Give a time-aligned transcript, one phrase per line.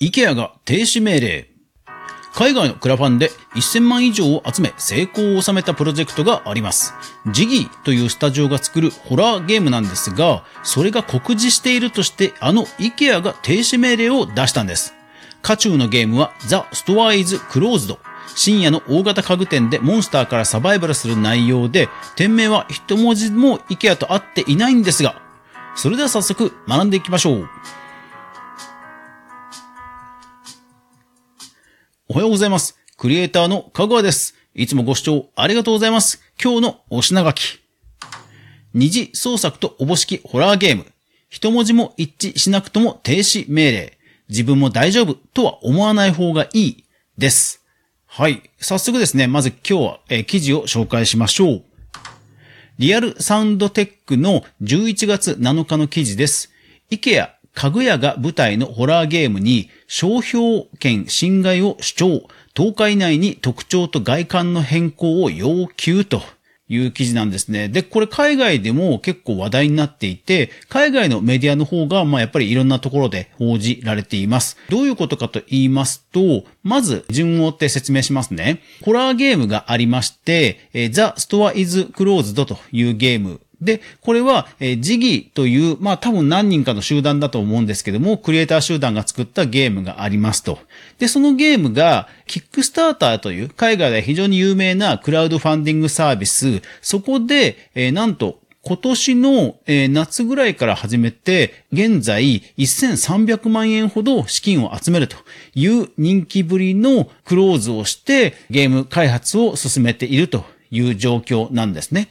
[0.00, 1.48] IKEA が停止命令。
[2.32, 6.94] 海外のクラファンで1000万以上を集め成功を収めたプロジェクトがあります。
[7.32, 14.94] ジギーというスタジオが作るホラーゲームなんですが、それが告示しているとしてあの IKEA が停止命令を出したんです。
[15.42, 17.96] 渦中のゲームは The Store is Closed。
[18.36, 25.20] 深夜の大型家具店でモンスターからサバイバルする内容で、店名は一文字も IKEA と合っていないんですが、
[25.74, 27.48] それでは早速学んでいきましょう。
[32.10, 32.78] おはようございます。
[32.96, 34.34] クリエイターのかぐわです。
[34.54, 36.22] いつもご視聴ありがとうございます。
[36.42, 37.60] 今日のお品書き。
[38.72, 40.86] 二次創作とおぼしきホラーゲーム。
[41.28, 43.98] 一文字も一致しなくとも停止命令。
[44.30, 46.84] 自分も大丈夫とは思わない方がいい
[47.18, 47.62] です。
[48.06, 48.40] はい。
[48.58, 51.64] 早速ですね、まず今日は、え、記事を紹介しましょう。
[52.78, 56.50] リアルサウンドテックの11月7日の記事です。
[56.90, 66.22] IKEA 家具屋が舞台のホラーゲームに商標権侵害を主張、10日以内に特徴と外観の変更を要求と
[66.68, 67.68] いう記事なんですね。
[67.68, 74.56] で、これ海外でも結構話題になっていて、海外のメディアの方が、まあやっぱりいろんなところで報じられています。
[74.68, 78.60] どういうことかと言いますと、まず順を追って説明しますね。
[78.84, 90.58] ホラーゲームがありまして、The Store is Closed というゲームで、これは、えー、ジギという、まあ多分何人かの集団だと思うんですけども、クリエイター集団が作ったゲームがありますと。
[90.98, 105.16] で、そのゲームが、キックスターターという海外で非常に有名なクラウドファンディングサービス、そこで、えー、なんと、今年の、え、夏ぐらいから始めて、現在1300万円ほど資金を集めると
[105.54, 112.08] いう人気ぶりのクローズをしてゲーム開発を進めているという状況なんですね。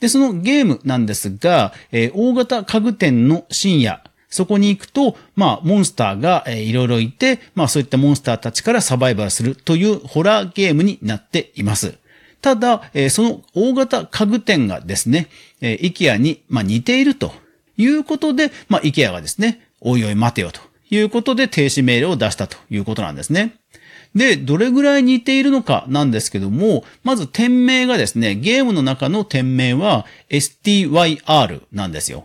[0.00, 11.94] で、そのゲームなんですが、えー、大型家具店の深夜、そこに行くと、まあ、モンスターが、えー、いろいろいて、まあ、そういったモンスターたちからサバイバルするというホラーゲームになっています。
[12.42, 15.28] ただ、えー、その大型家具店がですね、
[15.60, 17.32] えー、イケアに、まあ、似ていると
[17.76, 23.54] いうことで、まあ、イケアがですね、おいおい待てよということで停止命令を出したということなんですね。
[24.16, 32.24] で、どれぐらい似ているのかなんですけども、まず店名がですね、ゲームの中の店名は STYR なんですよ。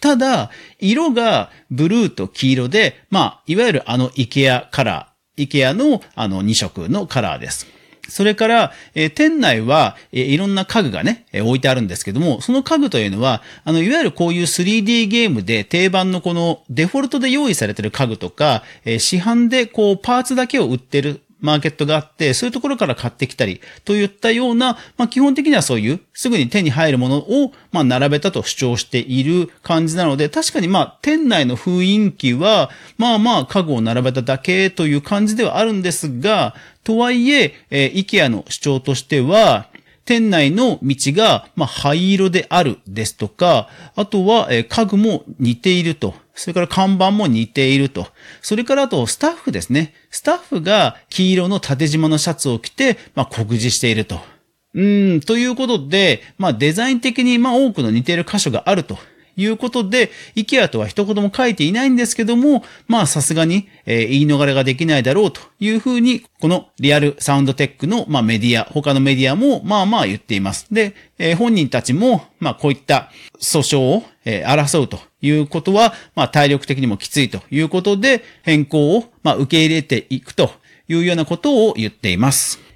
[0.00, 7.66] ただ、色がブルーと黄色で、まあ、いわゆるあの IKEA カラー、IKEA のあの2色のカラーです。
[8.08, 36.54] それから、えー、店内は、えー、いろんな家具がね、えー、置いてあるんですけども、その家具というのは、あの、いわゆるこういう 3D ゲームで定番のこのデフォルトで用意されてる家具とか、え市販でこうパーツだけを売ってるマーケットがあって、そういうところから買ってきたり、といったような、まあ基本的にはそういう、すぐに手に入るものを、まあ並べたと主張している感じなので、確かにまあ店内の雰囲気は、まあまあ家具を並べただけという感じではあるんですが、
[36.84, 39.68] とはいえ、えー、イケアの主張としては、
[40.04, 46.14] 店内の道が、まあ、灰色であるですとか、あとは、え、家具も似ていると。
[46.34, 48.06] それから看板も似ていると。
[48.40, 49.94] それからあと、スタッフですね。
[50.10, 54.20] スタッフが黄色の縦縞のシャツを着て、まあ、告示していると。
[54.74, 58.98] うん、ということで、まあ、デザイン的に、まあ、多くの似ている箇所があると
[59.36, 70.66] いうことで、イケアとは一言も書いていないんですけども、まあさすがに、えー、言い逃れができないだろうというふうに、このリアルサウンドテックの、まあ、メディア、他のメディアもまあまあ言っています。
[70.72, 73.10] で、えー、本人たちも、まあこういった
[73.40, 80.52] 訴訟を、えー、争うということは、まあ体力的にもきついということで、変更を、まあ受け入れていくと
[80.88, 82.71] いうようなことを言っています。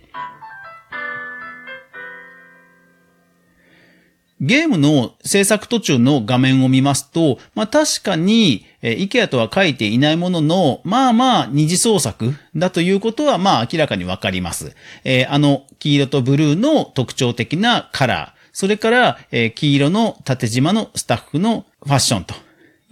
[4.47, 14.77] ゲームの制作途中の画面を見ますと、まあ確かに、えー、IKEA とは書いていないものの、まあまあ二次創作だということはまあ明らかにわかります。
[15.03, 22.35] えー、あの黄色とブルーの特徴的なカラー、それから、えー、黄色の縦縞のスタッフのファッションと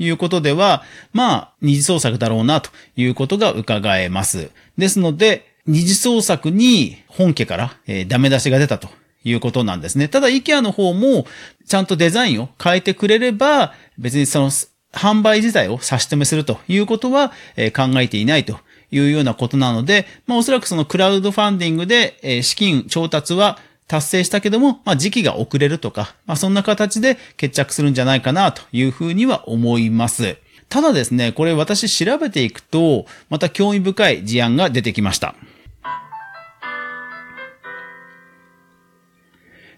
[0.01, 0.83] いうことでは、
[1.13, 4.51] まあ二次創作だろうなということが伺えます。
[4.77, 8.89] ですので、二次創作に本家から、えー、ダメ出しが出たと
[9.25, 10.09] いうことなんですね。
[10.09, 11.27] ただ、IKEA の方も、
[11.67, 14.51] ちゃんとデザインを変えてくれれば、別にその、
[14.93, 18.59] 販売自体を差し止めするということは、え、考えていないと
[18.91, 30.37] いうようなことなので、まあおそらくそのクラウドファンディングで、え、資金調達は達成したけども、まあ時期が遅れるとか、まあそんな形で決着するんじゃないかなというふうには思います。
[30.69, 35.35] ただですね、これ私調べていくと、また興味深い事案が出てきました。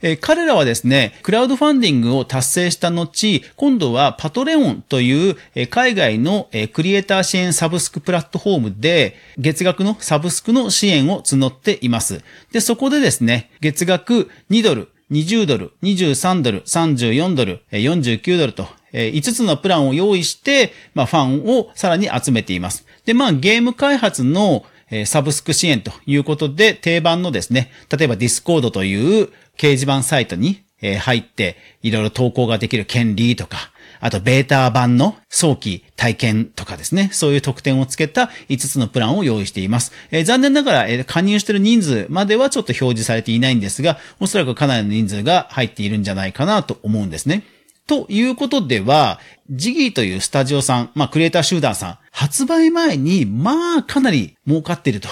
[0.02, 12.22] え、彼らはですね、クラウドファンディングを達成した後、今度はパトレオンという、え、海外の、え、クリエイター支援サブスクプラットフォームで、月額のサブスクの支援を募っています。
[12.52, 22.86] で、そこでですね、月額2ドル、20ドル、23ドル、34ドル、49ドルと、5つのプランを用意して、まあ、ファンをさらに集めています。
[23.04, 24.64] で、まあ、ゲーム開発の
[25.04, 30.62] サブスク支援ということで、定番のですね、例えばディスコードという掲示板サイトに
[31.00, 33.70] 入って、いろいろ投稿ができる権利とか、
[34.00, 39.92] あとベータ版の早期体験とかですね、そういう特典をつけた5つのプランを用意しています。
[40.10, 47.42] えー、残念ながら、えー、加入してる人数まではちょっと表示されていないんですが、おそらくかなりの人数が入っているんじゃないかなと思うんですね。
[47.86, 55.08] ということでは、ジギーというスタジオさん、まあクリエイター集団さん、発売前に、まあかなり儲かっていると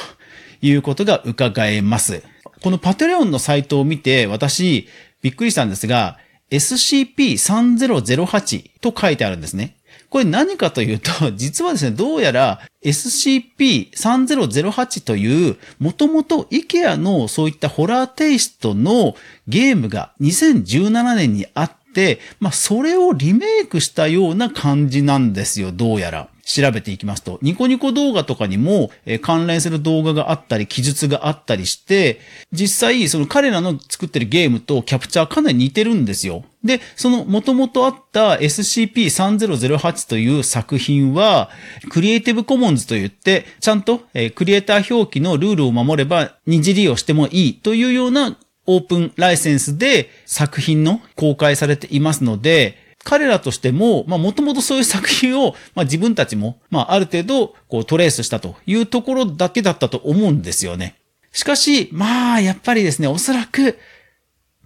[0.61, 2.23] いうことが伺えます。
[2.64, 4.88] このパテレオンのサイトを見て、私、
[5.20, 6.16] びっくりしたんですが、
[6.50, 9.76] SCP-3008 と書いてあるんですね。
[10.08, 19.14] これ何かというと、 実はですね、どうやら SCP-3008 という、もともと IKEA のそういったホラーテイストの
[19.46, 26.31] ゲームが2017年にあって、まあ、それをリメイクしたような感じなんですよ、どうやら。
[26.44, 32.20] 調べていきますと、ニコニコ動画とかにも、え関連する動画があったり、記述があったりして、
[32.52, 36.44] 実際、その彼らの作ってるゲームとキャプチャーかなり似てるんですよ。
[36.62, 41.49] で、その元々あった SCP-3008 という作品は、
[41.88, 48.37] クリエイティブコモンズといって、ちゃんと、えクリエイター表記のルールを守れば二次利用してもいいというような
[48.67, 60.97] オープンライセンスで作品の公開されていますので、彼らとしても、まあもともとそういう作品を、まあ自分たちも、まあある程度、こうトレースしたというところだけだったと思うんですよね。
[61.33, 63.79] しかし、まあやっぱりですね、おそらく、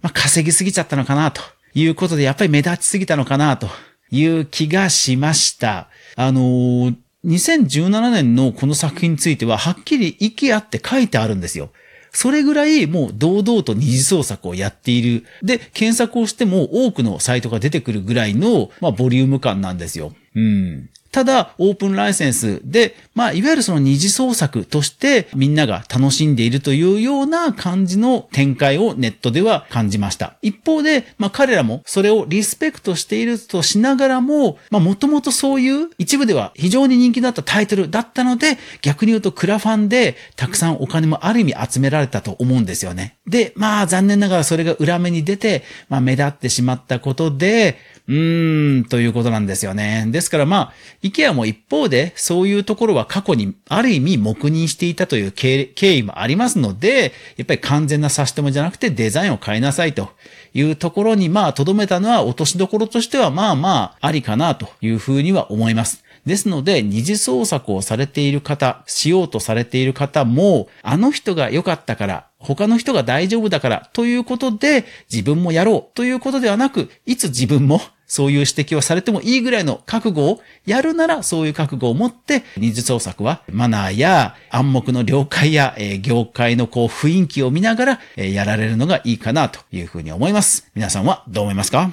[0.01, 1.41] まあ稼ぎすぎちゃったのかなと
[1.73, 3.67] いうことで、やっぱり目立ちすぎたのかなと
[4.09, 5.89] いう気がしました。
[6.15, 6.95] あのー、
[7.25, 11.71] 2017年のこの作品については、はっきり息あって書いてあるんですよ。
[12.11, 15.25] それぐらいもう堂々と二次創作をやっている。
[15.43, 20.13] で、検索をしても多くのサイトが出てくるぐらいの、まあ、ボリューム感なんですよ。
[20.35, 20.89] うん。
[21.11, 30.37] ただ、オープンライセンスで、まあ、いわゆるその二次創作としてみんなが楽しんでいるというような感じの展開をネットでは感じました。
[30.41, 43.17] 一方で、まあ、彼らもそれをリスペクトしているとしながらも、まあ、もともとそういう一部では非常に人気だったタイトルだったので、逆に言うとクラファンでたくさんお金もある意味集められたと思うんですよね。
[43.25, 47.77] で、まあ、残念ながらそれが裏目に出て、まあ、目立ってしまったことで、
[48.09, 50.05] うーん、ということなんですよね。
[50.07, 50.73] ですからまあ、
[51.03, 60.09] イケアも一方で、そういうところは過去にある意味黙認していたという経緯もありますので、やっぱり完全な差し止めじゃなくてデザインを変えなさいと
[60.55, 66.03] いうところにまあ、とどめたのは落としどころとしてはまあまあ、ありかなというふうには思います。
[66.25, 90.69] ですので、二次創作をされている方、しようとされている方も、あの人が良かったから、他の人が大丈夫だからということで自分もやろうということではなく、いつ自分もそういう指摘をされてもいいぐらいの覚悟をやるなら、そういう覚悟を持って、二次創作はマナーや暗黙の了解や、えー、業界のこう雰囲気を見ながら、えー、やられるのがいいかなというふうに思います。
[90.75, 91.91] 皆さんはどう思いますか？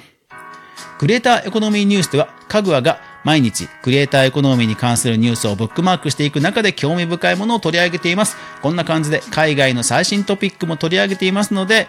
[0.99, 8.37] クリエイターエコノミーニュースでは、かぐわが毎日クリエイターエコノミーに関するニュースをブックマークしていく中で興味深いものを取り上げています。
[8.63, 11.87] こんな感じで海外の最新トピックも取り上げていますので、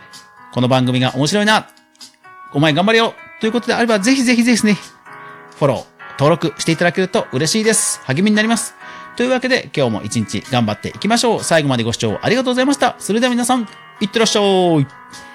[0.52, 1.68] この番組が面白いな、
[2.52, 4.76] お前頑張れよということであれば、ぜひぜひぜひね、
[5.57, 8.00] フォロー、登録していただけると嬉しいです。
[8.04, 8.75] 励みになります。
[9.16, 11.45] というわけで、今日も一日頑張っていきましょう。
[11.45, 12.97] 最後までご視聴ありがとうございました。
[12.99, 13.68] それでは皆さん、
[14.00, 15.27] いってらっしゃい。